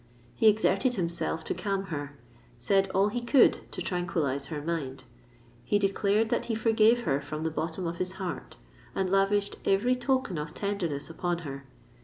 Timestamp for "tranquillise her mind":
3.83-5.03